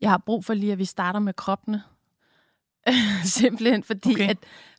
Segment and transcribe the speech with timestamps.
[0.00, 1.82] Jeg har brug for lige, at vi starter med kroppene.
[3.24, 4.28] Simpelthen fordi, Okay.
[4.28, 4.38] at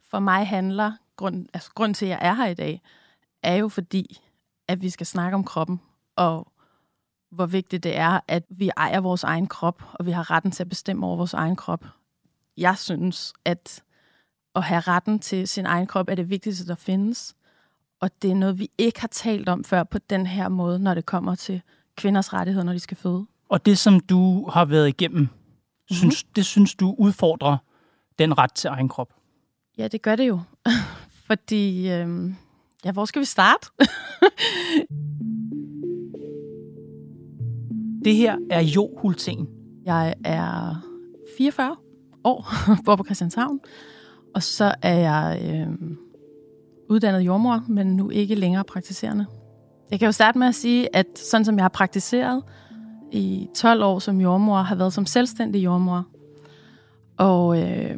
[0.09, 2.81] for mig handler, grund, altså grund til, at jeg er her i dag,
[3.43, 4.21] er jo fordi,
[4.67, 5.81] at vi skal snakke om kroppen,
[6.15, 6.51] og
[7.31, 10.63] hvor vigtigt det er, at vi ejer vores egen krop, og vi har retten til
[10.63, 11.85] at bestemme over vores egen krop.
[12.57, 13.83] Jeg synes, at
[14.55, 17.35] at have retten til sin egen krop er det vigtigste, der findes.
[17.99, 20.93] Og det er noget, vi ikke har talt om før på den her måde, når
[20.93, 21.61] det kommer til
[21.95, 23.25] kvinders rettigheder, når de skal føde.
[23.51, 25.95] Og det, som du har været igennem, mm-hmm.
[25.95, 27.57] synes, det synes du udfordrer
[28.19, 29.13] den ret til egen krop.
[29.77, 30.39] Ja, det gør det jo.
[31.27, 32.35] Fordi, øhm,
[32.85, 33.67] ja, hvor skal vi starte?
[38.05, 39.47] Det her er Jo Hulten.
[39.85, 40.75] Jeg er
[41.37, 41.75] 44
[42.23, 42.53] år,
[42.85, 43.59] bor på Christianshavn,
[44.35, 45.97] og så er jeg øhm,
[46.89, 49.25] uddannet jordmor, men nu ikke længere praktiserende.
[49.91, 52.43] Jeg kan jo starte med at sige, at sådan som jeg har praktiseret
[53.11, 56.05] i 12 år som jordmor, har været som selvstændig jordmor.
[57.17, 57.97] Og øh,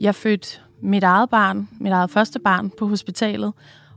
[0.00, 0.48] jeg fødte
[0.80, 3.52] mit eget barn, mit eget første barn på hospitalet,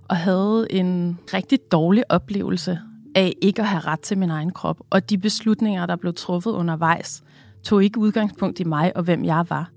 [0.10, 2.80] og havde en rigtig dårlig oplevelse
[3.16, 4.80] af ikke at have ret til min egen krop.
[4.90, 7.24] Og de beslutninger, der blev truffet undervejs,
[7.64, 9.72] tog ikke udgangspunkt i mig og hvem jeg var.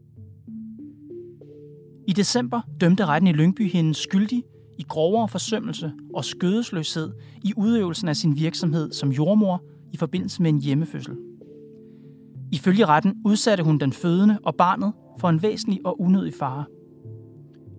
[2.09, 4.43] I december dømte retten i Lyngby hende skyldig
[4.79, 10.51] i grovere forsømmelse og skødesløshed i udøvelsen af sin virksomhed som jordmor i forbindelse med
[10.51, 11.17] en hjemmefødsel.
[12.53, 16.65] Ifølge retten udsatte hun den fødende og barnet for en væsentlig og unødig fare.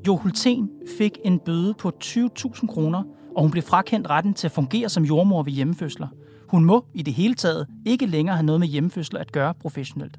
[0.07, 3.03] Jo Hulten fik en bøde på 20.000 kroner,
[3.35, 6.07] og hun blev frakendt retten til at fungere som jordmor ved hjemmefødsler.
[6.49, 10.17] Hun må i det hele taget ikke længere have noget med hjemmefødsler at gøre professionelt.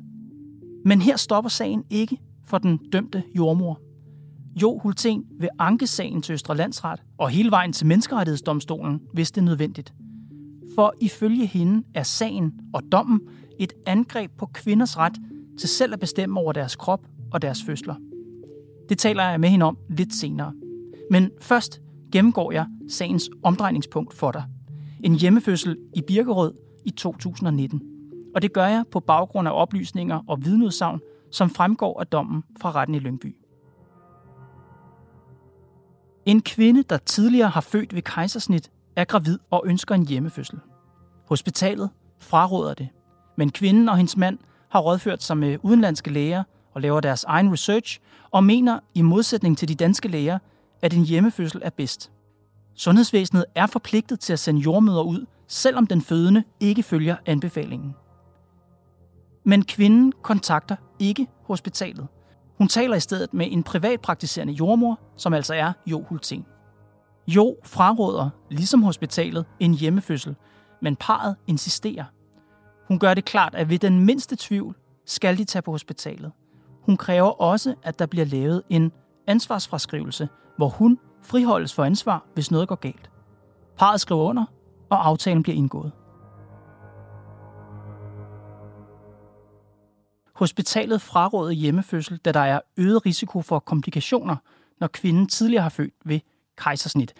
[0.84, 3.80] Men her stopper sagen ikke for den dømte jordmor.
[4.62, 9.40] Jo Hulten vil anke sagen til Østre Landsret og hele vejen til Menneskerettighedsdomstolen, hvis det
[9.40, 9.94] er nødvendigt.
[10.74, 13.20] For ifølge hende er sagen og dommen
[13.58, 15.16] et angreb på kvinders ret
[15.58, 17.94] til selv at bestemme over deres krop og deres fødsler.
[18.88, 20.52] Det taler jeg med hende om lidt senere.
[21.10, 21.80] Men først
[22.12, 24.44] gennemgår jeg sagens omdrejningspunkt for dig.
[25.04, 26.54] En hjemmefødsel i Birkerød
[26.84, 27.82] i 2019.
[28.34, 32.72] Og det gør jeg på baggrund af oplysninger og vidneudsagn, som fremgår af dommen fra
[32.72, 33.36] retten i Lyngby.
[36.26, 40.58] En kvinde, der tidligere har født ved kejsersnit, er gravid og ønsker en hjemmefødsel.
[41.28, 42.88] Hospitalet fraråder det,
[43.36, 44.38] men kvinden og hendes mand
[44.68, 46.44] har rådført sig med udenlandske læger
[46.74, 48.00] og laver deres egen research
[48.30, 50.38] og mener i modsætning til de danske læger,
[50.82, 52.12] at en hjemmefødsel er bedst.
[52.74, 57.94] Sundhedsvæsenet er forpligtet til at sende jordmøder ud, selvom den fødende ikke følger anbefalingen.
[59.44, 62.06] Men kvinden kontakter ikke hospitalet.
[62.58, 66.46] Hun taler i stedet med en privatpraktiserende jordmor, som altså er Jo Hulten.
[67.26, 70.36] Jo fraråder, ligesom hospitalet, en hjemmefødsel,
[70.82, 72.04] men parret insisterer.
[72.88, 74.76] Hun gør det klart, at ved den mindste tvivl
[75.06, 76.32] skal de tage på hospitalet.
[76.82, 78.92] Hun kræver også, at der bliver lavet en
[79.26, 83.10] ansvarsfraskrivelse, hvor hun friholdes for ansvar, hvis noget går galt.
[83.78, 84.44] Parret skriver under,
[84.90, 85.92] og aftalen bliver indgået.
[90.34, 94.36] Hospitalet fraråder hjemmefødsel, da der er øget risiko for komplikationer,
[94.80, 96.20] når kvinden tidligere har født ved
[96.60, 97.14] kejsersnit.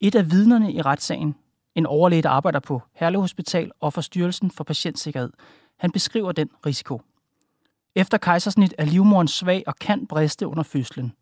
[0.00, 1.34] Et af vidnerne i retssagen,
[1.74, 5.30] en overlæge, der arbejder på Herlev Hospital og for Styrelsen for Patientsikkerhed,
[5.78, 7.00] han beskriver den risiko.
[7.94, 11.12] Efter kejsersnit er livmoderen svag og kan briste under fødslen.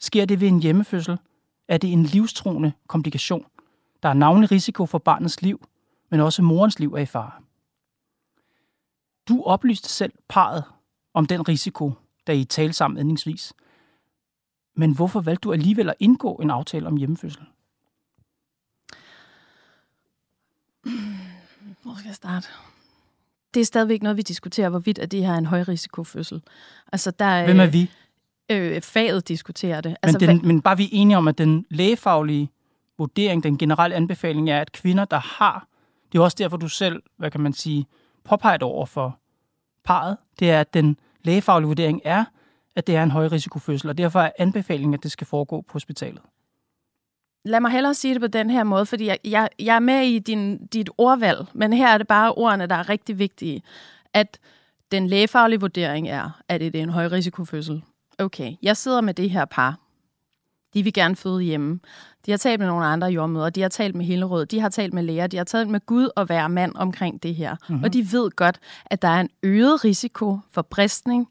[0.00, 1.18] Sker det ved en hjemmefødsel,
[1.68, 3.46] er det en livstruende komplikation.
[4.02, 5.68] Der er navnlig risiko for barnets liv,
[6.10, 7.32] men også morens liv er i fare.
[9.28, 10.64] Du oplyste selv parret
[11.14, 11.92] om den risiko,
[12.26, 13.52] da I talte sammen indningsvis.
[14.78, 17.42] Men hvorfor valgte du alligevel at indgå en aftale om hjemmefødsel?
[21.82, 22.48] Hvor skal jeg starte?
[23.54, 26.42] Det er stadigvæk noget, vi diskuterer, hvorvidt at det her er en højrisikofødsel.
[26.92, 27.90] Altså, der, Hvem er vi?
[28.50, 29.90] Øh, faget diskuterer det.
[29.90, 32.50] Men, Altså, den, men bare vi er enige om, at den lægefaglige
[32.98, 35.66] vurdering, den generelle anbefaling er, at kvinder, der har,
[36.12, 37.86] det er også derfor, du selv, hvad kan man sige,
[38.24, 39.18] påpeget over for
[39.84, 42.24] parret, det er, at den lægefaglige vurdering er,
[42.78, 46.22] at det er en højrisikofødsel, og derfor er anbefalingen, at det skal foregå på hospitalet.
[47.44, 50.02] Lad mig hellere sige det på den her måde, fordi jeg, jeg, jeg er med
[50.02, 53.62] i din, dit ordvalg, men her er det bare ordene, der er rigtig vigtige.
[54.14, 54.38] At
[54.92, 57.82] Den lægefaglige vurdering er, at det er en høj risikofødsel.
[58.18, 59.78] Okay, jeg sidder med det her par.
[60.74, 61.80] De vil gerne føde hjemme.
[62.26, 64.94] De har talt med nogle andre jordmøder, de har talt med Hillerød, de har talt
[64.94, 67.56] med læger, de har talt med Gud og hver mand omkring det her.
[67.68, 67.84] Mm-hmm.
[67.84, 71.28] Og de ved godt, at der er en øget risiko for bristning,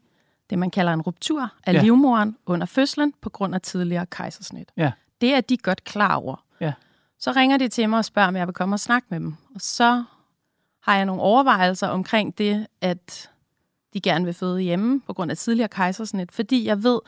[0.50, 1.82] det man kalder en ruptur af ja.
[1.82, 4.68] livmoren under fødslen på grund af tidligere kejsersnit.
[4.76, 4.92] Ja.
[5.20, 6.44] Det er de godt klar over.
[6.60, 6.72] Ja.
[7.18, 9.36] Så ringer de til mig og spørger, om jeg vil komme og snakke med dem.
[9.54, 10.04] Og så
[10.80, 13.30] har jeg nogle overvejelser omkring det, at
[13.94, 17.00] de gerne vil føde hjemme på grund af tidligere kejsersnit, fordi jeg ved,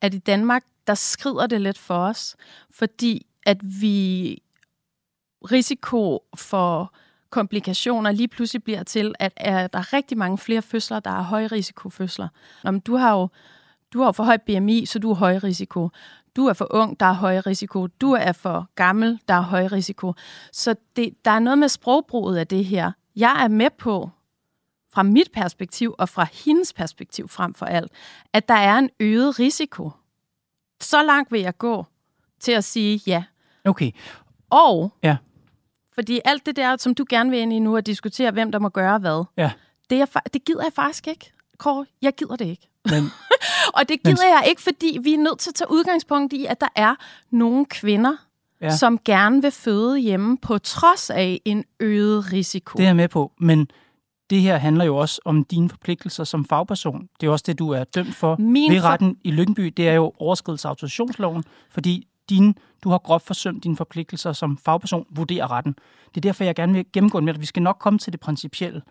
[0.00, 2.36] at i Danmark, der skrider det lidt for os,
[2.70, 4.42] fordi at vi
[5.50, 6.94] risiko for
[7.30, 11.22] komplikationer lige pludselig bliver til, at er der er rigtig mange flere fødsler, der er
[11.22, 12.28] højrisikofødsler.
[12.64, 13.28] Om du har jo
[13.92, 15.90] du har for høj BMI, så du er høj risiko.
[16.36, 17.86] Du er for ung, der er høj risiko.
[17.86, 20.14] Du er for gammel, der er høj risiko.
[20.52, 22.92] Så det, der er noget med sprogbruget af det her.
[23.16, 24.10] Jeg er med på,
[24.92, 27.92] fra mit perspektiv og fra hendes perspektiv frem for alt,
[28.32, 29.90] at der er en øget risiko.
[30.80, 31.86] Så langt vil jeg gå
[32.40, 33.24] til at sige ja.
[33.64, 33.90] Okay.
[34.50, 35.16] Og, ja.
[35.98, 38.58] Fordi alt det der, som du gerne vil ind i nu, at diskutere, hvem der
[38.58, 39.50] må gøre hvad, ja.
[39.90, 41.32] det, er, det gider jeg faktisk ikke.
[41.58, 42.68] Kåre, jeg gider det ikke.
[42.84, 43.04] Men,
[43.76, 46.46] og det gider men, jeg ikke, fordi vi er nødt til at tage udgangspunkt i,
[46.46, 46.94] at der er
[47.30, 48.16] nogle kvinder,
[48.60, 48.76] ja.
[48.76, 52.76] som gerne vil føde hjemme, på trods af en øget risiko.
[52.76, 53.70] Det er jeg med på, men
[54.30, 57.08] det her handler jo også om dine forpligtelser som fagperson.
[57.20, 59.20] Det er også det, du er dømt for Min ved retten for...
[59.24, 59.66] i Lyngby.
[59.76, 62.54] Det er jo overskridelse af autorisationsloven, fordi din,
[62.84, 65.76] du har groft forsømt dine forpligtelser som fagperson, vurderer retten.
[66.08, 67.40] Det er derfor, jeg gerne vil gennemgå med dig.
[67.40, 68.82] Vi skal nok komme til det principielle.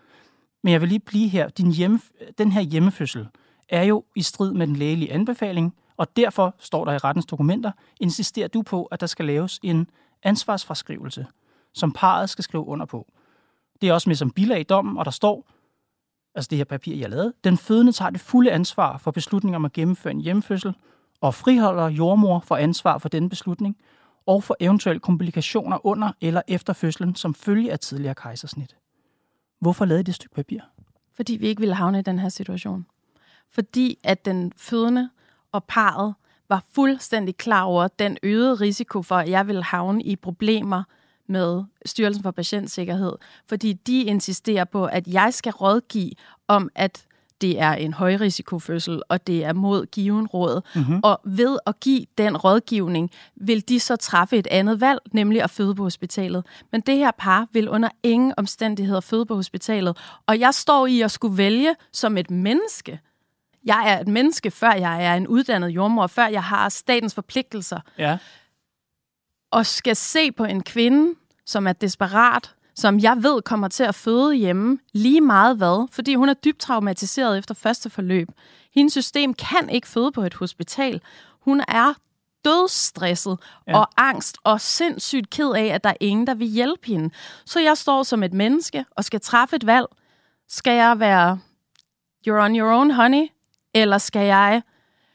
[0.64, 1.50] Men jeg vil lige blive her.
[1.50, 2.00] Din hjemme,
[2.38, 3.28] den her hjemmefødsel
[3.70, 7.72] er jo i strid med den lægelige anbefaling, og derfor står der i rettens dokumenter,
[8.00, 9.90] insisterer du på, at der skal laves en
[10.24, 11.26] ansvarsfraskrivelse,
[11.74, 13.08] som parret skal skrive under på.
[13.82, 15.48] Det er også med som bilag i dommen, og der står,
[16.36, 19.66] altså det her papir, jeg lavede, den fødende tager det fulde ansvar for beslutningen om
[19.66, 20.74] at gennemføre en hjemmefødsel,
[21.22, 23.78] og friholder jordmor for ansvar for denne beslutning,
[24.26, 28.76] og for eventuelle komplikationer under eller efter fødslen som følge af tidligere kejsersnit.
[29.60, 30.60] Hvorfor lavede I det stykke papir?
[31.16, 32.86] Fordi vi ikke ville havne i den her situation.
[33.50, 35.10] Fordi at den fødende
[35.52, 36.16] og parret
[36.50, 40.84] var fuldstændig klar over den øgede risiko for, at jeg ville havne i problemer
[41.28, 43.14] med Styrelsen for Patientsikkerhed,
[43.48, 46.12] fordi de insisterer på, at jeg skal rådgive
[46.48, 47.07] om, at
[47.42, 50.62] det er en højrisikofødsel, og det er mod given råd.
[50.76, 51.00] Mm-hmm.
[51.04, 55.50] Og ved at give den rådgivning, vil de så træffe et andet valg, nemlig at
[55.50, 56.46] føde på hospitalet.
[56.72, 59.98] Men det her par vil under ingen omstændigheder føde på hospitalet.
[60.28, 63.00] Og jeg står i at skulle vælge som et menneske.
[63.66, 67.80] Jeg er et menneske, før jeg er en uddannet jordmor, før jeg har statens forpligtelser.
[67.98, 68.18] Ja.
[69.52, 71.14] Og skal se på en kvinde,
[71.46, 76.16] som er desperat, som jeg ved kommer til at føde hjemme lige meget hvad, fordi
[76.16, 78.30] hun er dybt traumatiseret efter første forløb.
[78.76, 81.02] Hendes system kan ikke føde på et hospital.
[81.42, 81.94] Hun er
[82.46, 83.38] dødsstresset
[83.68, 83.80] ja.
[83.80, 87.10] og angst og sindssygt ked af, at der er ingen, der vil hjælpe hende.
[87.46, 89.88] Så jeg står som et menneske og skal træffe et valg.
[90.48, 91.40] Skal jeg være
[92.28, 93.28] you're on your own, honey?
[93.74, 94.62] Eller skal jeg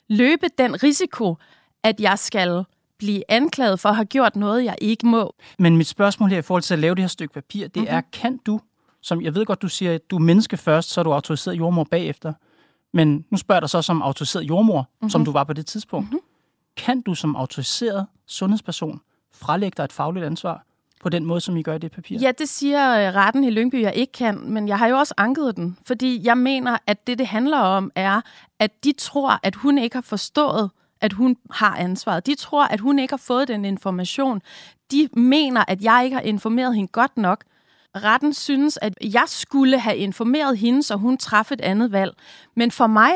[0.08, 1.36] løbe den risiko,
[1.82, 2.64] at jeg skal
[3.02, 5.34] blive anklaget for at have gjort noget, jeg ikke må.
[5.58, 7.96] Men mit spørgsmål her i forhold til at lave det her stykke papir, det mm-hmm.
[7.96, 8.60] er, kan du,
[9.00, 11.54] som jeg ved godt, du siger, at du er menneske først, så er du autoriseret
[11.54, 12.32] jordmor bagefter.
[12.92, 15.10] Men nu spørger jeg dig så som autoriseret jordmor, mm-hmm.
[15.10, 16.08] som du var på det tidspunkt.
[16.10, 16.20] Mm-hmm.
[16.76, 19.00] Kan du som autoriseret sundhedsperson
[19.34, 20.64] frelægge dig et fagligt ansvar
[21.00, 22.18] på den måde, som I gør i det papir?
[22.20, 25.14] Ja, det siger øh, retten i Lyngby, jeg ikke kan, men jeg har jo også
[25.16, 28.20] anket den, fordi jeg mener, at det, det handler om, er,
[28.58, 30.70] at de tror, at hun ikke har forstået,
[31.02, 32.26] at hun har ansvaret.
[32.26, 34.42] De tror, at hun ikke har fået den information.
[34.90, 37.44] De mener, at jeg ikke har informeret hende godt nok.
[37.96, 42.14] Retten synes, at jeg skulle have informeret hende, så hun træffede et andet valg.
[42.56, 43.12] Men for mig,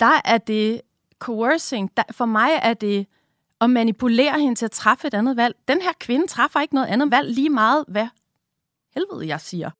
[0.00, 0.80] der er det
[1.18, 1.90] coercing.
[1.96, 3.06] Der, for mig er det
[3.60, 5.54] at manipulere hende til at træffe et andet valg.
[5.68, 8.08] Den her kvinde træffer ikke noget andet valg lige meget, hvad
[8.94, 9.70] helvede jeg siger.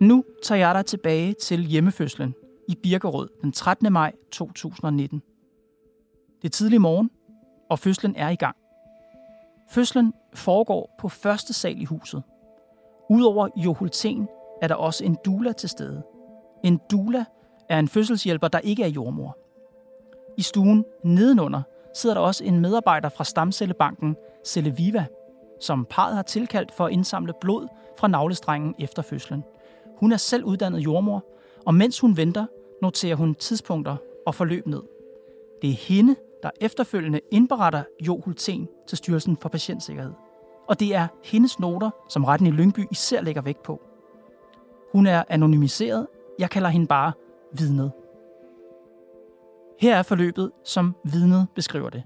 [0.00, 2.34] Nu tager jeg dig tilbage til hjemmefødslen
[2.68, 3.92] i Birkerød den 13.
[3.92, 5.22] maj 2019.
[6.42, 7.10] Det er tidlig morgen,
[7.70, 8.56] og fødslen er i gang.
[9.70, 12.22] Fødslen foregår på første sal i huset.
[13.10, 14.28] Udover Johulten
[14.62, 16.02] er der også en dula til stede.
[16.64, 17.24] En dula
[17.68, 19.36] er en fødselshjælper, der ikke er jordmor.
[20.36, 21.62] I stuen nedenunder
[21.94, 25.06] sidder der også en medarbejder fra stamcellebanken Celleviva,
[25.60, 27.68] som parret har tilkaldt for at indsamle blod
[27.98, 29.44] fra navlestrengen efter fødslen.
[29.96, 31.24] Hun er selv uddannet jordmor,
[31.66, 32.46] og mens hun venter,
[32.82, 33.96] noterer hun tidspunkter
[34.26, 34.82] og forløb ned.
[35.62, 40.12] Det er hende, der efterfølgende indberetter Jo Hulten til Styrelsen for Patientsikkerhed.
[40.68, 43.80] og det er hendes noter, som retten i Lyngby især lægger vægt på.
[44.92, 46.06] Hun er anonymiseret.
[46.38, 47.12] Jeg kalder hende bare
[47.58, 47.92] vidnet.
[49.80, 52.02] Her er forløbet, som vidnet beskriver det.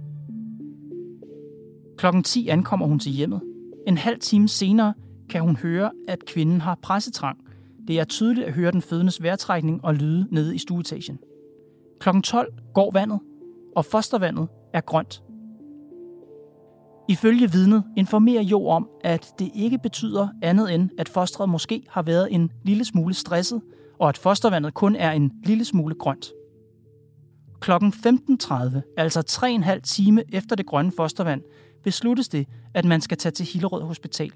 [1.99, 3.40] Klokken 10 ankommer hun til hjemmet.
[3.87, 4.95] En halv time senere
[5.31, 7.38] kan hun høre, at kvinden har pressetrang.
[7.91, 11.19] Det er tydeligt at høre den fødendes vejrtrækning og lyde nede i stueetagen.
[12.01, 13.21] Klokken 12 går vandet,
[13.77, 15.23] og fostervandet er grønt.
[17.09, 22.03] Ifølge vidnet informerer Jo om, at det ikke betyder andet end, at fostret måske har
[22.03, 23.61] været en lille smule stresset,
[23.99, 26.33] og at fostervandet kun er en lille smule grønt.
[27.61, 31.43] Klokken 15.30, altså 3,5 time efter det grønne fostervand,
[31.85, 34.33] besluttes det, at man skal tage til Hillerød Hospital.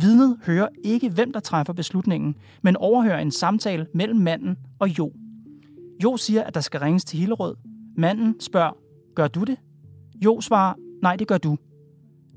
[0.00, 5.12] Vidnet hører ikke, hvem der træffer beslutningen, men overhører en samtale mellem manden og Jo.
[6.04, 7.54] Jo siger, at der skal ringes til Hillerød.
[7.96, 8.76] Manden spørger,
[9.14, 9.56] gør du det?
[10.24, 11.56] Jo svarer, nej, det gør du.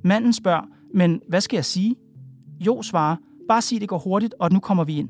[0.03, 0.61] Manden spørger,
[0.93, 1.95] men hvad skal jeg sige?
[2.59, 3.15] Jo svarer,
[3.47, 5.09] bare sig det går hurtigt, og nu kommer vi ind.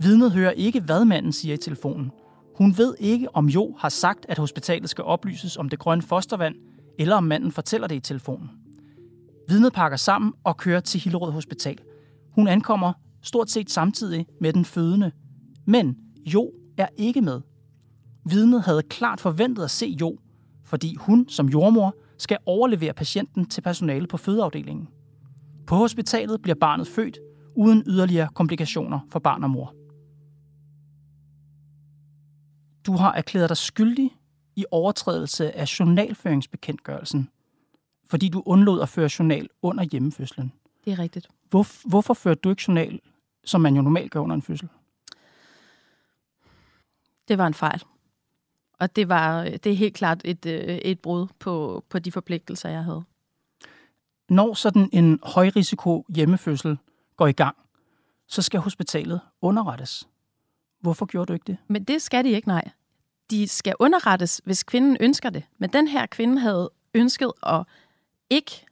[0.00, 2.10] Vidnet hører ikke, hvad manden siger i telefonen.
[2.56, 6.54] Hun ved ikke, om Jo har sagt, at hospitalet skal oplyses om det grønne fostervand,
[6.98, 8.50] eller om manden fortæller det i telefonen.
[9.48, 11.78] Vidnet pakker sammen og kører til Hillerød Hospital.
[12.34, 15.12] Hun ankommer stort set samtidig med den fødende.
[15.64, 17.40] Men Jo er ikke med.
[18.24, 20.18] Vidnet havde klart forventet at se Jo,
[20.64, 24.88] fordi hun som jordmor skal overlevere patienten til personale på fødeafdelingen.
[25.66, 27.18] På hospitalet bliver barnet født
[27.56, 29.74] uden yderligere komplikationer for barn og mor.
[32.86, 34.10] Du har erklæret dig skyldig
[34.56, 37.28] i overtrædelse af journalføringsbekendtgørelsen,
[38.06, 40.52] fordi du undlod at føre journal under hjemmefødslen.
[40.84, 41.28] Det er rigtigt.
[41.50, 43.00] Hvor, hvorfor førte du ikke journal,
[43.44, 44.68] som man jo normalt gør under en fødsel?
[47.28, 47.82] Det var en fejl.
[48.78, 52.68] Og det var det er helt klart et, øh, et brud på, på de forpligtelser,
[52.68, 53.04] jeg havde.
[54.28, 56.78] Når sådan en højrisiko hjemmefødsel
[57.16, 57.56] går i gang,
[58.26, 60.08] så skal hospitalet underrettes.
[60.80, 61.56] Hvorfor gjorde du ikke det?
[61.68, 62.70] Men det skal de ikke, nej.
[63.30, 65.42] De skal underrettes, hvis kvinden ønsker det.
[65.58, 67.64] Men den her kvinde havde ønsket at
[68.30, 68.66] ikke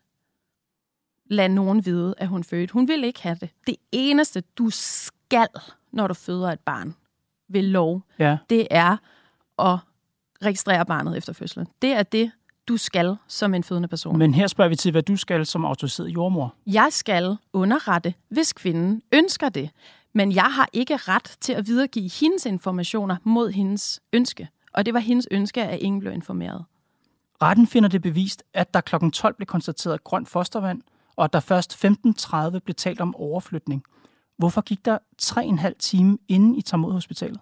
[1.31, 2.73] lade nogen vide, at hun fødte.
[2.73, 3.51] Hun vil ikke have det.
[3.67, 5.49] Det eneste, du skal,
[5.93, 6.95] når du føder et barn
[7.49, 8.37] ved lov, Ja.
[8.51, 8.97] det er
[9.59, 9.79] at
[10.45, 11.67] registrere barnet efter fødslen.
[11.83, 12.31] Det er det,
[12.69, 14.19] du skal som en fødende person.
[14.19, 16.55] Men her spørger vi til, hvad du skal som autoriseret jordmor.
[16.67, 19.71] Jeg skal underrette, hvis kvinden ønsker det.
[20.13, 24.49] Men jeg har ikke ret til at videregive hendes informationer mod hendes ønske.
[24.73, 26.65] Og det var hendes ønske, at ingen blev informeret.
[27.45, 29.11] Retten finder det bevist, at der kl.
[29.13, 30.83] 12 blev konstateret grønt fostervand,
[31.17, 33.85] og at der først 15.30 blev talt om overflytning.
[34.37, 37.41] Hvorfor gik der 3,5 time inden I tager mod hospitalet?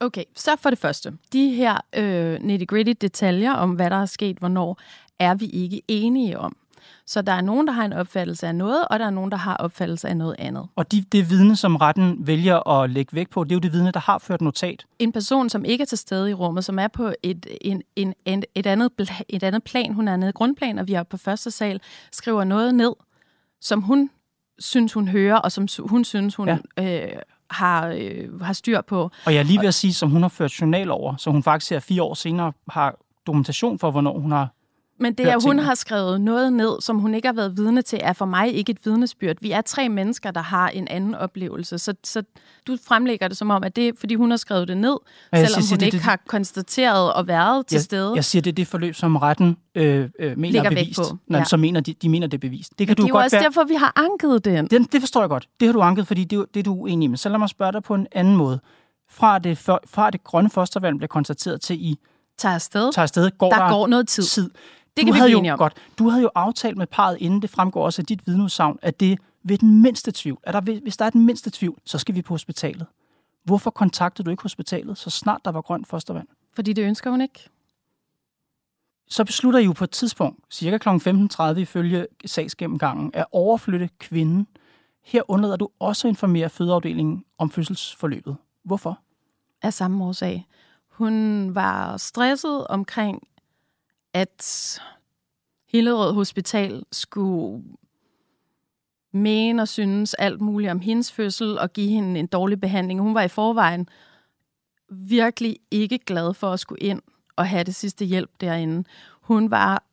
[0.00, 1.18] Okay, så for det første.
[1.32, 4.78] De her øh, nitty-gritty detaljer om, hvad der er sket, hvornår,
[5.18, 6.56] er vi ikke enige om.
[7.06, 9.36] Så der er nogen, der har en opfattelse af noget, og der er nogen, der
[9.36, 10.66] har opfattelse af noget andet.
[10.76, 13.72] Og de, det vidne, som retten vælger at lægge vægt på, det er jo det
[13.72, 14.86] vidne, der har ført notat.
[14.98, 18.14] En person, som ikke er til stede i rummet, som er på et, en, en,
[18.24, 21.16] en, et, andet, et andet plan, hun er nede i grundplan, og vi er på
[21.16, 21.80] første sal,
[22.12, 22.92] skriver noget ned,
[23.60, 24.10] som hun
[24.58, 27.04] synes, hun hører, og som hun synes, hun ja.
[27.04, 29.10] øh, har, øh, har styr på.
[29.26, 31.42] Og jeg er lige ved at sige, som hun har ført journal over, så hun
[31.42, 34.48] faktisk her fire år senere har dokumentation for, hvornår hun har...
[35.00, 37.98] Men det, at hun har skrevet noget ned, som hun ikke har været vidne til,
[38.02, 39.36] er for mig ikke et vidnesbyrd.
[39.40, 41.78] Vi er tre mennesker, der har en anden oplevelse.
[41.78, 42.22] Så, så
[42.66, 44.96] du fremlægger det som om, at det er, fordi hun har skrevet det ned,
[45.34, 48.12] selvom siger, hun det- ikke det- har konstateret og været til jeg, stede.
[48.14, 50.98] Jeg siger, det er det forløb, som retten øh, øh, mener er bevist.
[51.00, 51.44] på, Nå, ja.
[51.44, 52.78] Så mener de, de mener, det er bevist.
[52.78, 53.44] Det kan Men du det er jo godt også være...
[53.44, 54.66] derfor, vi har anket den.
[54.66, 55.48] Det, det forstår jeg godt.
[55.60, 57.18] Det har du anket, fordi det, det er du uenig med.
[57.18, 58.60] Så lad mig spørge dig på en anden måde.
[59.10, 61.96] Fra det, for, fra det grønne fostervand bliver konstateret til I
[62.38, 62.92] Tager afsted.
[62.92, 64.22] tager afsted, går Der der, går noget tid.
[64.22, 64.50] tid.
[64.98, 65.58] Det du kan vi havde jo, om.
[65.58, 69.00] Godt, du havde jo aftalt med parret, inden det fremgår også af dit vidneudsagn, at
[69.00, 72.14] det ved den mindste tvivl, at der, hvis der er den mindste tvivl, så skal
[72.14, 72.86] vi på hospitalet.
[73.44, 76.28] Hvorfor kontaktede du ikke hospitalet, så snart der var grønt fostervand?
[76.54, 77.48] Fordi det ønsker hun ikke.
[79.08, 80.88] Så beslutter I jo på et tidspunkt, cirka kl.
[80.88, 84.46] 15.30 ifølge sagsgennemgangen, at overflytte kvinden.
[85.04, 88.36] Her undlader du også at informere fødeafdelingen om fødselsforløbet.
[88.64, 88.98] Hvorfor?
[89.62, 90.46] Af samme årsag.
[90.88, 93.27] Hun var stresset omkring,
[94.14, 94.80] at
[95.68, 97.64] Hillerød Hospital skulle
[99.12, 103.00] mene og synes alt muligt om hendes fødsel og give hende en dårlig behandling.
[103.00, 103.88] Hun var i forvejen
[104.90, 107.02] virkelig ikke glad for at skulle ind
[107.36, 108.84] og have det sidste hjælp derinde.
[109.20, 109.84] Hun var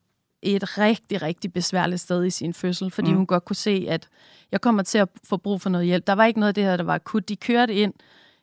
[0.42, 3.18] et rigtig, rigtig besværligt sted i sin fødsel, fordi Mm.
[3.18, 4.08] hun godt kunne se, at
[4.52, 6.08] jeg kommer til at få brug for noget hjælp.
[6.08, 7.30] Der var ikke noget af det her, der var akut.
[7.30, 7.94] De kørte ind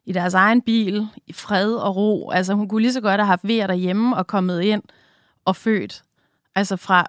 [0.05, 2.31] i deres egen bil i fred og ro.
[2.31, 4.83] Altså hun kunne lige så godt have haft vejr derhjemme og kommet ind
[5.45, 6.03] og født.
[6.55, 7.07] Altså fra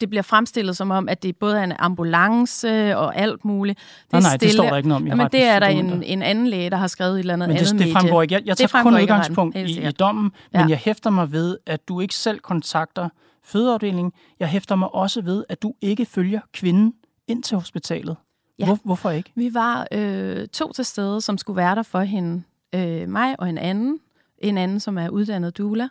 [0.00, 3.78] det bliver fremstillet som om, at det både er en ambulance og alt muligt.
[3.78, 4.48] Det nej, nej, stille.
[4.48, 5.08] det står der ikke noget om.
[5.08, 7.48] Jeg men det er der en, en anden læge, der har skrevet et eller andet
[7.48, 8.34] men det, andet det fremgår ikke.
[8.34, 10.66] Jeg, jeg tager kun udgangspunkt i, i dommen, men ja.
[10.66, 13.08] jeg hæfter mig ved, at du ikke selv kontakter
[13.44, 14.12] fødeafdelingen.
[14.40, 16.94] Jeg hæfter mig også ved, at du ikke følger kvinden
[17.28, 18.16] ind til hospitalet.
[18.58, 18.64] Ja.
[18.64, 19.32] Hvor, hvorfor ikke?
[19.34, 22.42] Vi var øh, to til stede, som skulle være der for hende.
[22.74, 23.98] Øh, mig og en anden.
[24.38, 25.88] En anden, som er uddannet doula,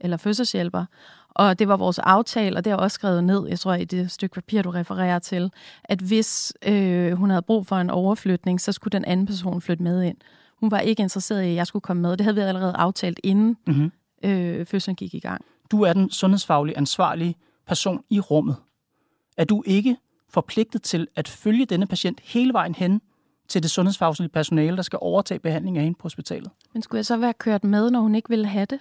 [0.00, 0.84] eller fødselshjælper.
[1.28, 4.10] Og det var vores aftale, og det er også skrevet ned, jeg tror, i det
[4.10, 5.52] stykke papir, du refererer til,
[5.84, 9.82] at hvis øh, hun havde brug for en overflytning, så skulle den anden person flytte
[9.82, 10.16] med ind.
[10.60, 12.10] Hun var ikke interesseret i, at jeg skulle komme med.
[12.10, 13.92] Det havde vi allerede aftalt, inden mm-hmm.
[14.24, 15.44] øh, fødslen gik i gang.
[15.70, 17.34] Du er den sundhedsfaglige ansvarlige
[17.66, 18.56] person i rummet.
[19.36, 19.96] Er du ikke
[20.28, 23.00] forpligtet til at følge denne patient hele vejen hen
[23.48, 26.50] til det sundhedsfaglige personale, der skal overtage behandling af hende på hospitalet?
[26.72, 28.78] Men skulle jeg så være kørt med, når hun ikke ville have det?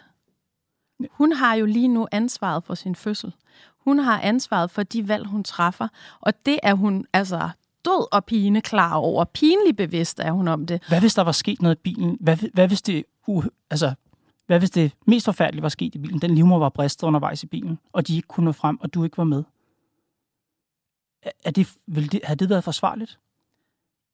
[1.12, 3.33] Hun har jo lige nu ansvaret for sin fødsel.
[3.77, 5.88] Hun har ansvaret for de valg, hun træffer.
[6.19, 7.50] Og det er hun altså
[7.85, 9.25] død og pine klar over.
[9.25, 10.83] Pinlig bevidst er hun om det.
[10.88, 12.17] Hvad hvis der var sket noget i bilen?
[12.19, 13.93] Hvad, hvad hvis det uh, altså,
[14.47, 16.21] hvad hvis det mest forfærdelige var sket i bilen?
[16.21, 19.03] Den livmor var bristet undervejs i bilen, og de ikke kunne nå frem, og du
[19.03, 19.43] ikke var med.
[21.43, 23.19] Er det, vil det, har det været forsvarligt?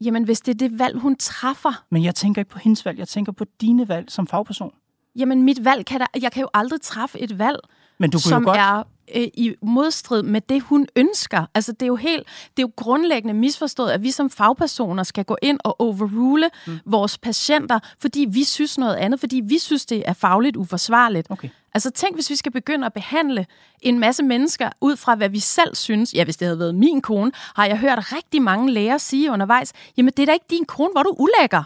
[0.02, 1.86] Jamen, hvis det er det valg, hun træffer.
[1.90, 4.74] Men jeg tænker ikke på hendes valg, jeg tænker på dine valg som fagperson.
[5.16, 7.60] Jamen, mit valg kan der, jeg kan jo aldrig træffe et valg,
[7.98, 8.58] Men du kunne som jo godt...
[8.58, 8.84] er
[9.16, 11.46] øh, i modstrid med det, hun ønsker.
[11.56, 15.26] Altså, det er jo helt, det er jo grundlæggende misforstået, at vi som fagpersoner skal
[15.26, 16.80] gå ind og overrule mm.
[16.86, 21.28] vores patienter, fordi vi synes noget andet, fordi vi synes, det er fagligt uforsvarligt.
[21.30, 21.50] Okay.
[21.74, 23.46] Altså, tænk, hvis vi skal begynde at behandle
[23.82, 26.14] en masse mennesker ud fra, hvad vi selv synes.
[26.14, 29.74] Ja, hvis det havde været min kone, har jeg hørt rigtig mange læger sige undervejs,
[29.98, 31.64] jamen, det er da ikke din kone, hvor du ulækker.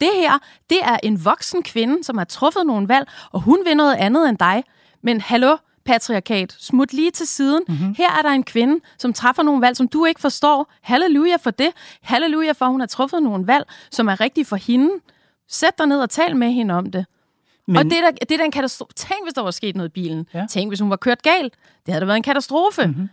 [0.00, 0.38] Det her,
[0.70, 4.28] det er en voksen kvinde, som har truffet nogle valg, og hun vil noget andet
[4.28, 4.64] end dig.
[5.02, 7.62] Men hallo, patriarkat, smut lige til siden.
[7.68, 7.94] Mm-hmm.
[7.98, 10.72] Her er der en kvinde, som træffer nogle valg, som du ikke forstår.
[10.82, 11.70] Halleluja for det.
[12.02, 14.90] Halleluja for, at hun har truffet nogle valg, som er rigtige for hende.
[15.48, 17.06] Sæt dig ned og tal med hende om det.
[17.66, 17.76] Men...
[17.76, 18.92] Og det er, det er en katastrofe.
[18.94, 20.28] Tænk, hvis der var sket noget i bilen.
[20.34, 20.46] Ja.
[20.50, 21.54] Tænk, hvis hun var kørt galt.
[21.86, 22.86] Det havde da været en katastrofe.
[22.86, 23.08] Mm-hmm.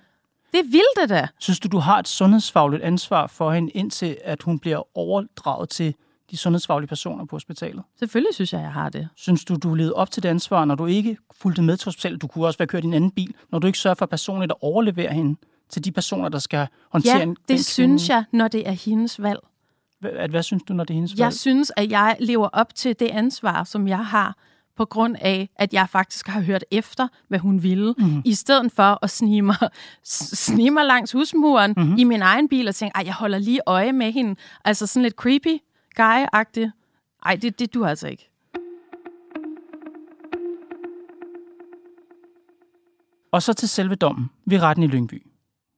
[0.51, 1.27] Det er vildt, det da.
[1.39, 5.95] Synes du, du har et sundhedsfagligt ansvar for hende, indtil at hun bliver overdraget til
[6.31, 7.83] de sundhedsfaglige personer på hospitalet?
[7.99, 9.09] Selvfølgelig synes jeg, jeg har det.
[9.15, 12.21] Synes du, du levede op til det ansvar, når du ikke fulgte med til hospitalet?
[12.21, 14.51] Du kunne også være kørt i en anden bil, når du ikke sørger for personligt
[14.51, 15.35] at overlevere hende
[15.69, 19.21] til de personer, der skal håndtere ja, en det synes jeg, når det er hendes
[19.21, 19.39] valg.
[19.99, 21.19] Hvad, hvad synes du, når det er hendes valg?
[21.19, 24.37] Jeg synes, at jeg lever op til det ansvar, som jeg har,
[24.75, 28.21] på grund af, at jeg faktisk har hørt efter, hvad hun ville, mm.
[28.25, 29.57] i stedet for at snige mig,
[30.03, 31.95] snige mig langs husmuren mm.
[31.97, 34.35] i min egen bil og tænke, at jeg holder lige øje med hende.
[34.65, 35.57] Altså sådan lidt creepy
[35.99, 36.71] guy-agtig.
[37.25, 38.29] Ej, det, det du altså ikke.
[43.31, 45.27] Og så til selve dommen ved retten i Lyngby.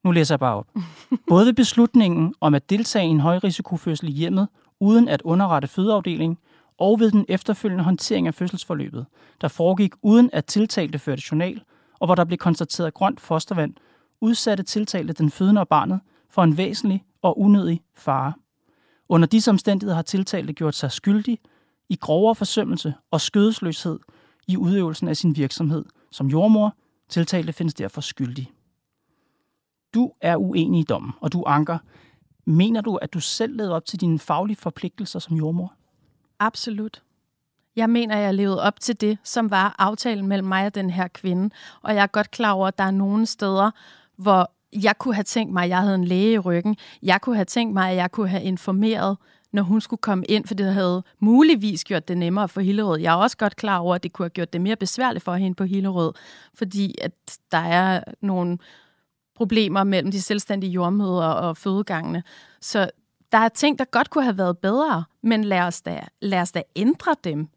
[0.04, 0.68] Nu læser jeg bare op.
[1.30, 4.48] Både ved beslutningen om at deltage i en højrisikofødsel i hjemmet,
[4.80, 6.38] uden at underrette fødeafdelingen,
[6.78, 9.06] og ved den efterfølgende håndtering af fødselsforløbet,
[9.42, 11.62] der foregik uden at tiltalte førte journal,
[12.00, 13.74] og hvor der blev konstateret grønt fostervand,
[14.22, 16.00] udsatte tiltalte den fødende og barnet
[16.30, 18.34] for en væsentlig og unødig fare.
[19.10, 21.40] Under disse omstændigheder har tiltalte gjort sig skyldig
[21.90, 24.00] i grovere forsømmelse og skødesløshed
[24.48, 26.76] i udøvelsen af sin virksomhed som jordmor.
[27.10, 28.52] Tiltalte findes derfor skyldig.
[29.94, 31.78] Du er uenig i dommen, og du anker.
[32.46, 35.74] Mener du, at du selv levede op til dine faglige forpligtelser som jordmor?
[36.40, 37.04] Absolut.
[37.76, 41.08] Jeg mener, jeg levede op til det, som var aftalen mellem mig og den her
[41.08, 41.56] kvinde.
[41.82, 43.72] Og jeg er godt klar over, at der er nogle steder,
[44.16, 44.52] hvor
[44.84, 46.76] jeg kunne have tænkt mig, at jeg havde en læge i ryggen.
[47.04, 49.18] Jeg kunne have tænkt mig, at jeg kunne have informeret,
[49.52, 53.00] når hun skulle komme ind, for det havde muligvis gjort det nemmere for Hillerød.
[53.00, 55.36] Jeg er også godt klar over, at det kunne have gjort det mere besværligt for
[55.36, 56.14] hende på Hillerød,
[56.54, 57.12] fordi at
[57.52, 58.58] der er nogle
[59.36, 62.24] problemer mellem de selvstændige jordmøder og fødegangene.
[62.62, 62.90] Så
[63.32, 66.52] der er ting, der godt kunne have været bedre, men lad os da, lad os
[66.52, 67.48] da ændre dem.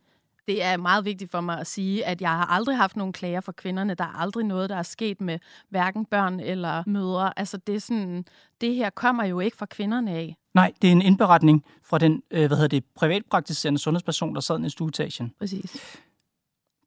[0.48, 3.40] Det er meget vigtigt for mig at sige, at jeg har aldrig haft nogen klager
[3.40, 3.94] for kvinderne.
[3.94, 7.38] Der er aldrig noget, der er sket med hverken børn eller mødre.
[7.38, 8.24] Altså det, er sådan,
[8.60, 10.36] det her kommer jo ikke fra kvinderne af.
[10.54, 14.64] Nej, det er en indberetning fra den øh, hvad hedder det, privatpraktiserende sundhedsperson, der sad
[14.64, 15.32] i stueetagen.
[15.38, 16.00] Præcis.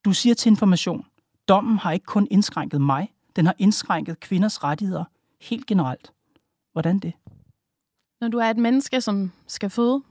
[0.05, 1.05] Du siger til information,
[1.47, 5.03] dommen har ikke kun indskrænket mig, den har indskrænket kvinders rettigheder
[5.41, 6.11] helt generelt.
[6.71, 7.13] Hvordan det?
[8.21, 10.01] Når du er et menneske, som skal føde,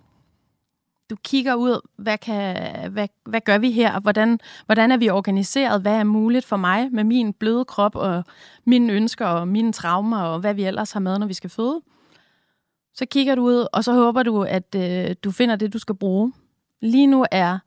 [1.10, 2.56] du kigger ud, hvad, kan,
[2.92, 4.00] hvad, hvad gør vi her?
[4.00, 5.82] Hvordan, hvordan er vi organiseret?
[5.82, 8.24] Hvad er muligt for mig med min bløde krop og
[8.64, 11.80] mine ønsker og mine traumer og hvad vi ellers har med, når vi skal føde?
[12.94, 15.94] Så kigger du ud, og så håber du, at øh, du finder det, du skal
[15.94, 16.32] bruge.
[16.80, 17.58] Lige nu er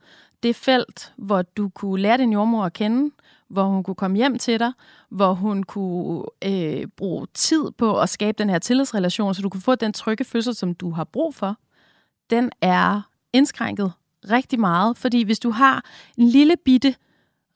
[0.43, 3.11] det felt, hvor du kunne lære din jordmor at kende,
[3.47, 4.71] hvor hun kunne komme hjem til dig,
[5.09, 9.61] hvor hun kunne øh, bruge tid på at skabe den her tillidsrelation, så du kunne
[9.61, 11.57] få den trygge fødsel, som du har brug for,
[12.29, 13.01] den er
[13.33, 13.91] indskrænket
[14.29, 14.97] rigtig meget.
[14.97, 15.85] Fordi hvis du har
[16.17, 16.95] en lille bitte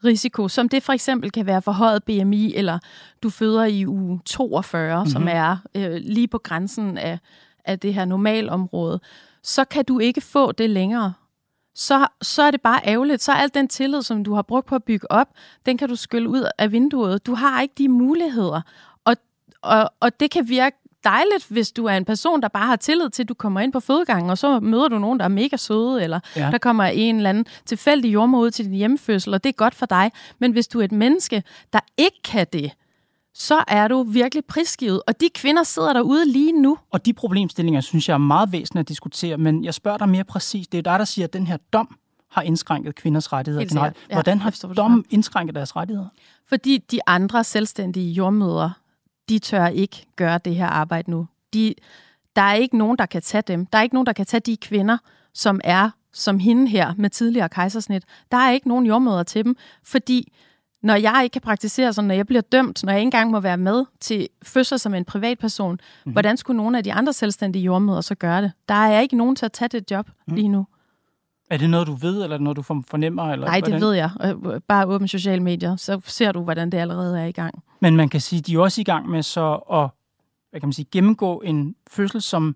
[0.03, 2.79] risiko, som det for eksempel kan være forhøjet BMI, eller
[3.23, 5.11] du føder i uge 42, mm-hmm.
[5.11, 7.19] som er øh, lige på grænsen af,
[7.65, 8.99] af det her normalområde,
[9.43, 11.13] så kan du ikke få det længere.
[11.75, 13.21] Så, så er det bare ærgerligt.
[13.21, 15.27] Så al den tillid, som du har brugt på at bygge op,
[15.65, 17.25] den kan du skylle ud af vinduet.
[17.25, 18.61] Du har ikke de muligheder.
[19.05, 19.15] Og,
[19.61, 23.09] og, og det kan virke dejligt, hvis du er en person, der bare har tillid
[23.09, 25.57] til, at du kommer ind på fødegangen, og så møder du nogen, der er mega
[25.57, 26.51] søde, eller ja.
[26.51, 29.75] der kommer en eller anden tilfældig jordmor ud til din hjemmefødsel, og det er godt
[29.75, 30.11] for dig.
[30.39, 32.71] Men hvis du er et menneske, der ikke kan det,
[33.33, 35.01] så er du virkelig prisgivet.
[35.07, 36.77] Og de kvinder sidder derude lige nu.
[36.91, 40.23] Og de problemstillinger, synes jeg er meget væsentligt at diskutere, men jeg spørger dig mere
[40.23, 40.67] præcis.
[40.67, 41.97] Det er dig, der siger, at den her dom
[42.31, 43.85] har indskrænket kvinders rettigheder.
[44.09, 46.07] Ja, Hvordan har dommen indskrænket deres rettigheder?
[46.49, 48.69] Fordi de andre selvstændige jordmøder,
[49.29, 51.27] de tør ikke gøre det her arbejde nu.
[51.53, 51.73] De,
[52.35, 53.65] der er ikke nogen, der kan tage dem.
[53.65, 54.97] Der er ikke nogen, der kan tage de kvinder,
[55.33, 58.03] som er som hende her med tidligere kejsersnit.
[58.31, 60.31] Der er ikke nogen jordmøder til dem, fordi
[60.81, 63.39] når jeg ikke kan praktisere sådan, når jeg bliver dømt, når jeg ikke engang må
[63.39, 66.11] være med til fødsel som en privatperson, mm-hmm.
[66.11, 68.51] hvordan skulle nogle af de andre selvstændige jordmøder så gøre det?
[68.69, 70.35] Der er ikke nogen til at tage det job mm.
[70.35, 70.65] lige nu.
[71.49, 73.23] Er det noget, du ved, eller noget, du fornemmer?
[73.23, 73.81] Eller Nej, det hvordan?
[73.81, 74.11] ved jeg.
[74.67, 77.63] Bare åbne sociale medier, så ser du, hvordan det allerede er i gang.
[77.79, 79.89] Men man kan sige, de er også i gang med så at
[80.49, 82.55] hvad kan man sige, gennemgå en fødsel, som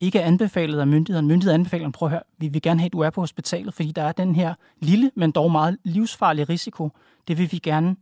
[0.00, 1.28] ikke er anbefalet af myndighederne.
[1.28, 3.92] Myndighederne anbefaler, prøv at høre, vi vil gerne have, at du er på hospitalet, fordi
[3.92, 6.90] der er den her lille, men dog meget livsfarlige risiko.
[7.28, 7.96] Det vil vi gerne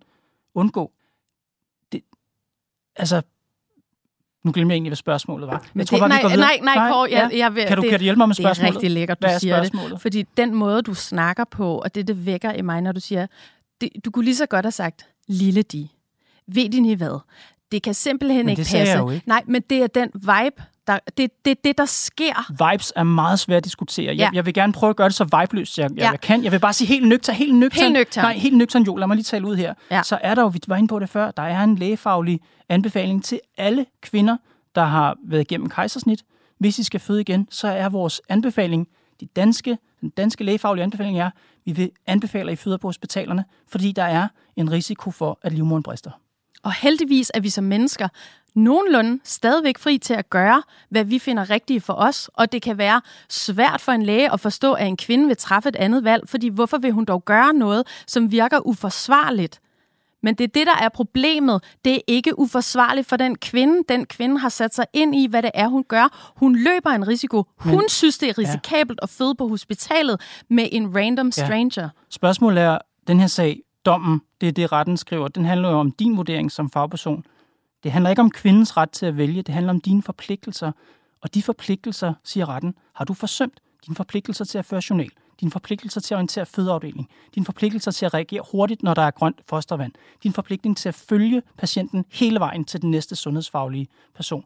[0.55, 0.92] undgå.
[1.92, 2.03] Det,
[2.97, 3.23] altså,
[4.45, 5.65] nu glemmer jeg egentlig, hvad spørgsmålet var.
[5.73, 6.49] Men jeg tror, det, bare, nej, vi går videre.
[6.65, 8.59] nej, nej, Kåre, jeg, jeg vil, kan, du, det, kan du hjælpe mig med spørgsmålet?
[8.59, 10.01] Det er rigtig lækkert, du siger det.
[10.01, 13.27] Fordi den måde, du snakker på, og det, det vækker i mig, når du siger,
[13.81, 15.89] det, du kunne lige så godt have sagt, lille de.
[16.47, 17.21] Ved de I hvad?
[17.73, 18.77] Det kan simpelthen men ikke passe.
[18.79, 19.29] Jeg jo ikke.
[19.29, 22.70] Nej, men det er den vibe, der, det er det, det, der sker.
[22.70, 24.07] Vibes er meget svært at diskutere.
[24.07, 24.31] Jeg, ja.
[24.33, 26.11] jeg vil gerne prøve at gøre det så vibeløst, jeg, ja.
[26.11, 26.44] jeg kan.
[26.44, 27.83] Jeg vil bare sige helt nøgtern, helt nøgtern.
[27.83, 28.25] Helt nøgtern.
[28.25, 28.97] Nej, helt nøgtern, jo.
[28.97, 29.75] Lad mig lige tale ud her.
[29.90, 30.03] Ja.
[30.03, 33.25] Så er der jo, vi var inde på det før, der er en lægefaglig anbefaling
[33.25, 34.37] til alle kvinder,
[34.75, 36.25] der har været igennem kejsersnit.
[36.59, 38.88] Hvis I skal føde igen, så er vores anbefaling,
[39.20, 41.31] de danske, den danske lægefaglige anbefaling er,
[41.64, 45.53] vi vil anbefale, at I føder på hospitalerne, fordi der er en risiko for, at
[45.53, 46.11] livmoderen brister.
[46.64, 48.09] Og heldigvis er vi som mennesker
[48.55, 52.31] nogenlunde stadigvæk fri til at gøre, hvad vi finder rigtigt for os.
[52.35, 55.68] Og det kan være svært for en læge at forstå, at en kvinde vil træffe
[55.68, 59.61] et andet valg, fordi hvorfor vil hun dog gøre noget, som virker uforsvarligt?
[60.22, 61.64] Men det er det, der er problemet.
[61.85, 63.83] Det er ikke uforsvarligt for den kvinde.
[63.88, 66.33] Den kvinde har sat sig ind i, hvad det er, hun gør.
[66.37, 67.44] Hun løber en risiko.
[67.59, 69.05] Hun Men, synes, det er risikabelt ja.
[69.05, 71.83] at føde på hospitalet med en random stranger.
[71.83, 71.88] Ja.
[72.11, 75.90] Spørgsmålet er, den her sag, dommen, det er det, retten skriver, den handler jo om
[75.90, 77.25] din vurdering som fagperson.
[77.83, 80.73] Det handler ikke om kvindens ret til at vælge, det handler om dine forpligtelser.
[81.20, 83.61] Og de forpligtelser, siger retten, har du forsømt.
[83.87, 88.07] Dine forpligtelser til at føre journal, dine forpligtelser til at orientere fødeafdelingen, dine forpligtelser til
[88.07, 89.92] at reagere hurtigt, når der er grønt fostervand,
[90.23, 94.44] din forpligtelse til at følge patienten hele vejen til den næste sundhedsfaglige person.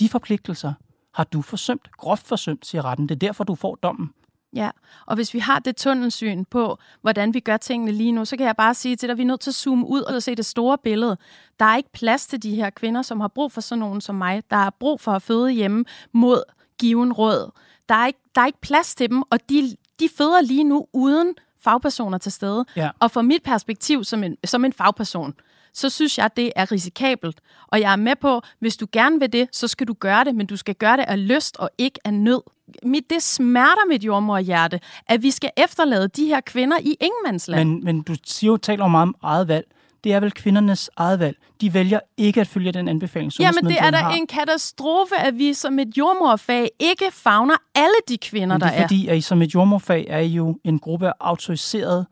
[0.00, 0.72] De forpligtelser
[1.14, 3.08] har du forsømt, groft forsømt, siger retten.
[3.08, 4.10] Det er derfor, du får dommen.
[4.54, 4.70] Ja,
[5.06, 8.46] og hvis vi har det tunnelsyn på, hvordan vi gør tingene lige nu, så kan
[8.46, 10.34] jeg bare sige til dig, at vi er nødt til at zoome ud og se
[10.34, 11.16] det store billede.
[11.60, 14.14] Der er ikke plads til de her kvinder, som har brug for sådan nogen som
[14.14, 14.42] mig.
[14.50, 16.42] Der er brug for at føde hjemme mod
[16.78, 17.50] given råd.
[17.88, 20.86] Der er ikke, der er ikke plads til dem, og de, de føder lige nu
[20.92, 22.64] uden fagpersoner til stede.
[22.76, 22.90] Ja.
[23.00, 25.34] Og fra mit perspektiv som en, som en fagperson,
[25.78, 27.40] så synes jeg, det er risikabelt.
[27.68, 30.34] Og jeg er med på, hvis du gerne vil det, så skal du gøre det,
[30.34, 32.40] men du skal gøre det af lyst og ikke af nød.
[32.82, 37.68] Mit, det smerter mit jordmorhjerte, at vi skal efterlade de her kvinder i ingenmandsland.
[37.68, 39.66] Men, men du siger jo, taler om meget om eget valg
[40.04, 41.36] det er vel kvindernes eget valg.
[41.60, 45.38] De vælger ikke at følge den anbefaling, som Jamen, det er da en katastrofe, at
[45.38, 48.82] vi som et jordmorfag ikke fagner alle de kvinder, Men det er der er.
[48.82, 52.06] fordi, at I som et jordmorfag er I jo en gruppe af autoriserede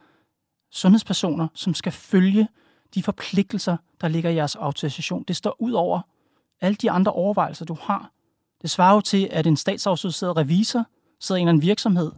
[0.73, 2.49] sundhedspersoner, som skal følge
[2.95, 5.25] de forpligtelser, der ligger i jeres autorisation.
[5.29, 6.01] Det står ud over
[6.61, 8.11] alle de andre overvejelser, du har.
[8.63, 10.85] Det svarer jo til, at en statsautoriseret revisor
[11.21, 12.13] sidder i en virksomhed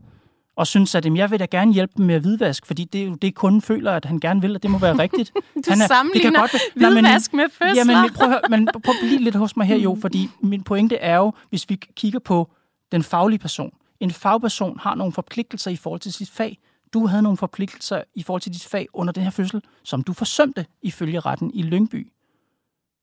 [0.57, 3.03] og synes, at jamen, jeg vil da gerne hjælpe dem med at hvidvask, fordi det
[3.03, 5.33] er jo det, kunden føler, at han gerne vil, og det må være rigtigt.
[5.35, 7.95] du han er, sammenligner det kan godt, hvidvask med fødsler.
[7.95, 10.97] Jamen, prøv, at, men prøv at blive lidt hos mig her, jo, fordi min pointe
[10.97, 12.51] er jo, hvis vi kigger på
[12.93, 13.73] den faglige person.
[14.01, 16.59] En fagperson har nogle forpligtelser i forhold til sit fag.
[16.93, 20.13] Du havde nogle forpligtelser i forhold til dit fag under den her fødsel, som du
[20.13, 22.13] forsømte ifølge retten i Lyngby.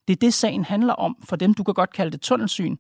[0.08, 1.24] Det er det, sagen handler om.
[1.24, 2.76] For dem, du kan godt kalde det tunnelsyn.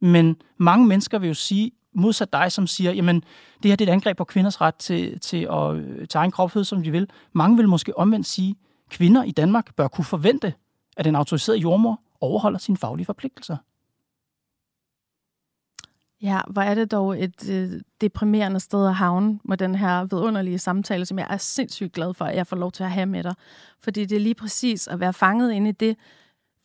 [0.00, 3.24] Men mange mennesker vil jo sige, modsat dig, som siger, jamen,
[3.62, 6.30] det her det er et angreb på kvinders ret til, til at øh, tage en
[6.30, 7.10] kropfød, som de vil.
[7.32, 8.56] Mange vil måske omvendt sige,
[8.90, 10.54] kvinder i Danmark bør kunne forvente,
[10.96, 13.56] at en autoriseret jordmor overholder sine faglige forpligtelser.
[16.22, 20.58] Ja, hvor er det dog et øh, deprimerende sted at havne med den her vidunderlige
[20.58, 23.22] samtale, som jeg er sindssygt glad for, at jeg får lov til at have med
[23.22, 23.34] dig.
[23.80, 25.96] Fordi det er lige præcis at være fanget inde i det,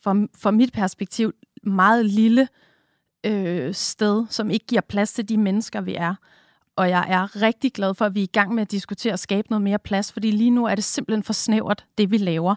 [0.02, 2.48] fra, fra mit perspektiv, meget lille
[3.26, 6.14] øh, sted, som ikke giver plads til de mennesker, vi er.
[6.76, 9.20] Og jeg er rigtig glad for, at vi er i gang med at diskutere at
[9.20, 12.54] skabe noget mere plads, fordi lige nu er det simpelthen for snævert, det vi laver.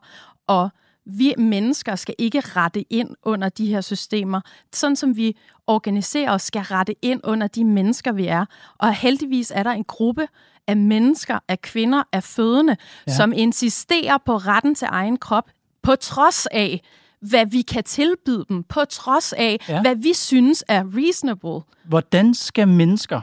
[0.48, 0.70] Og
[1.06, 4.42] vi mennesker skal ikke rette ind under de her systemer.
[4.74, 5.38] Sådan som vi
[5.68, 8.46] organiserer os, skal rette ind under de mennesker, vi er.
[8.78, 10.28] Og heldigvis er der en gruppe
[10.68, 13.14] af mennesker, af kvinder, af fødende, ja.
[13.14, 15.50] som insisterer på retten til egen krop,
[15.82, 16.82] på trods af,
[17.20, 19.82] hvad vi kan tilbyde dem, på trods af, ja.
[19.82, 21.62] hvad vi synes er reasonable.
[21.86, 23.22] Hvordan skal mennesker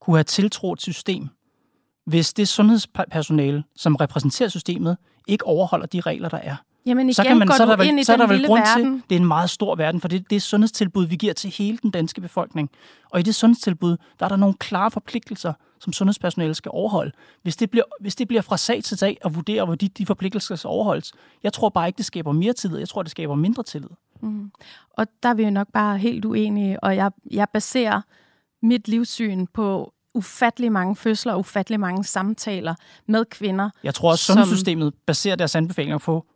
[0.00, 1.28] kunne have tiltro til system,
[2.06, 6.56] hvis det sundhedspersonale, som repræsenterer systemet, ikke overholder de regler, der er?
[6.88, 9.00] Jamen igen, så kan man, så er der vel, så er der vel grund verden.
[9.00, 11.50] til, det er en meget stor verden, for det, det er sundhedstilbud, vi giver til
[11.50, 12.70] hele den danske befolkning.
[13.10, 17.12] Og i det sundhedstilbud, der er der nogle klare forpligtelser, som sundhedspersonale skal overholde.
[17.42, 20.06] Hvis det bliver, hvis det bliver fra sag til sag at vurdere, hvor de, de
[20.06, 22.78] forpligtelser skal overholdes, jeg tror bare ikke, det skaber mere tillid.
[22.78, 23.90] Jeg tror, det skaber mindre tillid.
[24.20, 24.50] Mm.
[24.92, 28.00] Og der er vi jo nok bare helt uenige, og jeg, jeg baserer
[28.62, 32.74] mit livssyn på ufattelig mange fødsler og ufattelig mange samtaler
[33.06, 33.70] med kvinder.
[33.84, 36.26] Jeg tror også, sundhedssystemet baserer deres anbefalinger på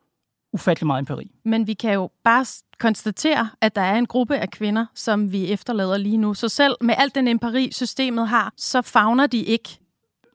[0.53, 1.31] ufattelig meget empiri.
[1.45, 2.47] Men vi kan jo bare
[2.79, 6.35] konstatere, at der er en gruppe af kvinder, som vi efterlader lige nu.
[6.35, 9.79] Så selv med alt den empiri, systemet har, så fagner de ikke.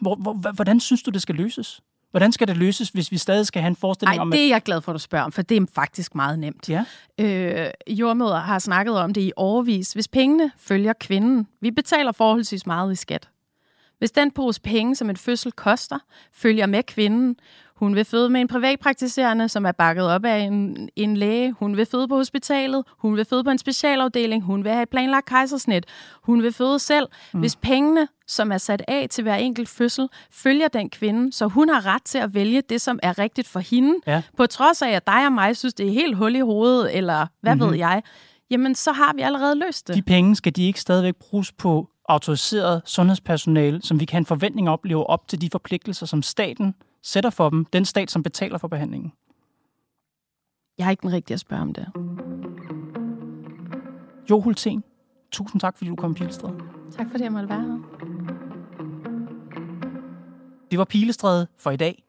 [0.02, 1.82] Hvor, hvor, hvordan synes du, det skal løses?
[2.12, 4.32] Hvordan skal det løses, hvis vi stadig skal have en forestilling Ej, om...
[4.32, 6.70] det er jeg glad for, at du spørger om, for det er faktisk meget nemt.
[6.70, 6.86] Ja.
[7.20, 9.94] Øh, jordmøder har snakket om det i overvis.
[9.94, 13.30] Hvis pengene følger kvinden, vi betaler forholdsvis meget i skat.
[13.98, 16.00] Hvis den pose penge, som en fødsel koster,
[16.34, 17.36] følger med kvinden,
[17.78, 21.52] hun vil føde med en privatpraktiserende, som er bakket op af en, en læge.
[21.52, 22.84] Hun vil føde på hospitalet.
[22.98, 24.44] Hun vil føde på en specialafdeling.
[24.44, 25.86] Hun vil have et planlagt kejsersnit.
[26.24, 27.08] Hun vil føde selv.
[27.34, 27.40] Mm.
[27.40, 31.70] Hvis pengene, som er sat af til hver enkelt fødsel, følger den kvinde, så hun
[31.70, 34.22] har ret til at vælge det, som er rigtigt for hende, ja.
[34.38, 37.28] på trods af, at dig og mig synes, det er helt hul i hovedet, eller
[37.42, 37.70] hvad mm-hmm.
[37.70, 38.04] ved jeg,
[38.50, 39.96] jamen så har vi allerede løst det.
[39.96, 44.86] De penge skal de ikke stadigvæk bruges på autoriseret sundhedspersonale, som vi kan forventning op,
[44.86, 46.74] lever op til de forpligtelser, som staten
[47.08, 49.14] sætter for dem, den stat, som betaler for behandlingen?
[50.78, 51.88] Jeg har ikke den rigtige at spørge om det.
[54.30, 54.84] Jo Hulten,
[55.32, 56.60] tusind tak, fordi du kom i Pilestræde.
[56.92, 57.78] Tak fordi jeg måtte være her.
[60.72, 62.04] Det var Pilestræde for i dag.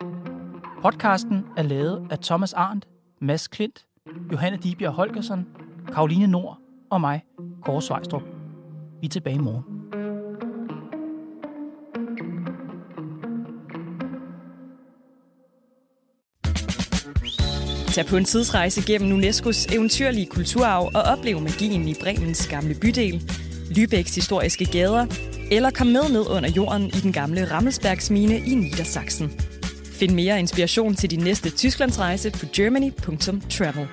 [0.82, 2.88] Podcasten er lavet af Thomas Arndt,
[3.20, 3.86] Mads Klint,
[4.32, 5.46] Johanne Dibjerg Holgersen,
[5.92, 6.58] Karoline Nord
[6.90, 7.24] og mig,
[7.62, 8.22] Kåre Svejstrup.
[9.00, 9.77] Vi er tilbage i morgen.
[17.98, 23.32] Tag på en tidsrejse gennem UNESCO's eventyrlige kulturarv og oplev magien i Bremens gamle bydel,
[23.70, 25.06] Lübecks historiske gader,
[25.50, 29.40] eller kom med ned under jorden i den gamle Rammelsbergsmine i Niedersachsen.
[29.92, 33.86] Find mere inspiration til din næste Tysklandsrejse på germany.travel.